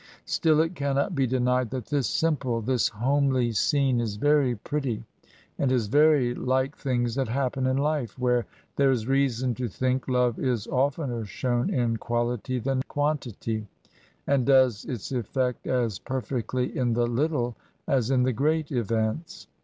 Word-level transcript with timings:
Still 0.25 0.61
it 0.61 0.73
cannot 0.73 1.13
be 1.13 1.27
denied 1.27 1.69
that 1.69 1.85
this 1.85 2.07
simple, 2.07 2.59
this 2.59 2.87
homely 2.87 3.51
scene, 3.51 3.99
is 4.01 4.15
very 4.15 4.55
pretty, 4.55 5.03
and 5.59 5.71
is 5.71 5.85
very 5.85 6.33
like 6.33 6.75
things 6.75 7.13
that 7.13 7.27
happen 7.27 7.67
in 7.67 7.77
life, 7.77 8.17
where 8.17 8.47
there 8.77 8.89
is 8.89 9.05
reason 9.07 9.53
to 9.53 9.67
think 9.67 10.07
love 10.07 10.39
is 10.39 10.65
of 10.65 10.95
tenet 10.95 11.27
shown 11.27 11.69
in 11.71 11.97
quality 11.97 12.57
than 12.57 12.81
quantity, 12.87 13.67
and 14.25 14.47
does 14.47 14.85
its 14.85 15.11
efiFect 15.11 15.67
as 15.67 15.99
perfectly 15.99 16.75
in 16.75 16.93
the 16.93 17.05
little 17.05 17.55
as 17.87 18.09
in 18.09 18.23
the 18.23 18.33
great 18.33 18.71
events. 18.71 19.45